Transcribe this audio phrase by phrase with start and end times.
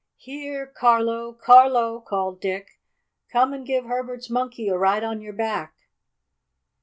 [0.17, 1.31] "Here, Carlo!
[1.31, 2.79] Carlo!" called Dick.
[3.31, 5.75] "Come and give Herbert's Monkey a ride on your back."